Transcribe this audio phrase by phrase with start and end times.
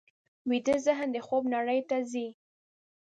[0.49, 2.27] ویده ذهن د خوب نړۍ ته ځي